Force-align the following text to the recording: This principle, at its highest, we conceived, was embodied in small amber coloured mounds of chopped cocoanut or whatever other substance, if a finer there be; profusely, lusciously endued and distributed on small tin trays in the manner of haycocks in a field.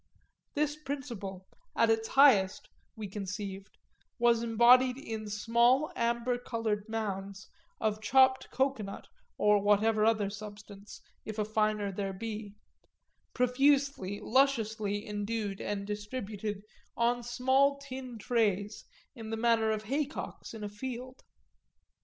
This 0.55 0.75
principle, 0.77 1.45
at 1.75 1.91
its 1.91 2.07
highest, 2.07 2.69
we 2.95 3.07
conceived, 3.07 3.77
was 4.17 4.41
embodied 4.41 4.97
in 4.97 5.29
small 5.29 5.91
amber 5.95 6.39
coloured 6.39 6.89
mounds 6.89 7.47
of 7.79 8.01
chopped 8.01 8.49
cocoanut 8.49 9.09
or 9.37 9.61
whatever 9.61 10.03
other 10.03 10.31
substance, 10.31 11.01
if 11.23 11.37
a 11.37 11.45
finer 11.45 11.91
there 11.91 12.13
be; 12.13 12.55
profusely, 13.35 14.19
lusciously 14.19 15.07
endued 15.07 15.61
and 15.61 15.85
distributed 15.85 16.63
on 16.97 17.21
small 17.21 17.77
tin 17.77 18.17
trays 18.17 18.85
in 19.13 19.29
the 19.29 19.37
manner 19.37 19.69
of 19.69 19.83
haycocks 19.83 20.55
in 20.55 20.63
a 20.63 20.67
field. 20.69 21.21